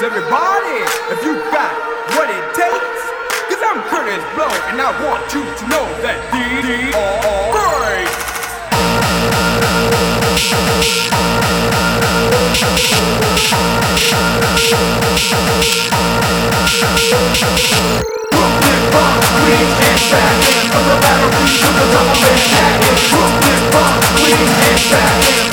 hands, 0.00 0.12
everybody, 0.12 0.80
if 1.12 1.24
you 1.24 1.34
got 1.52 1.72
what 2.16 2.28
it 2.30 2.54
takes. 2.54 3.00
Cause 3.48 3.62
I'm 3.62 3.82
Curtis 3.88 4.24
Blow, 4.34 4.48
and 4.70 4.80
I 4.80 4.90
want 5.04 5.24
you 5.34 5.42
to 5.42 5.64
know 5.68 5.86
that 6.02 6.18
DD 6.32 6.94
are 6.94 7.52
great. 7.52 8.08
Brooklyn 18.30 18.82
Bronx, 18.90 19.20
Queens, 19.42 19.76
and 19.84 19.98
Staten 20.00 20.64
From 20.70 20.84
the 20.88 20.96
Battery 21.00 21.50
to 21.60 21.68
the 21.76 21.86
of 22.00 22.18
Manhattan 22.22 22.96
Brooklyn 23.10 23.62
Bronx, 23.70 24.00
Queens, 24.16 24.56
and 24.68 24.78
Staten 24.80 25.49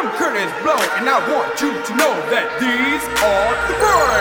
I'm 0.00 0.16
Curtis 0.16 0.52
Blow, 0.62 0.78
and 0.94 1.08
I 1.10 1.18
want 1.28 1.60
you 1.60 1.72
to 1.72 1.92
know 1.96 2.14
that 2.30 2.46
these 2.62 3.02
are 3.18 3.50
the 3.66 3.74
words. 3.82 4.17